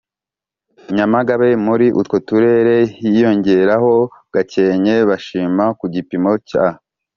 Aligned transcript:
Nyamagabe 0.95 1.49
muri 1.65 1.85
utwo 1.99 2.17
turere 2.27 2.75
hiyongeraho 2.99 3.93
gakenke 4.33 4.95
bashima 5.09 5.63
ku 5.79 5.85
gipimo 5.93 6.31
cya 6.49 6.65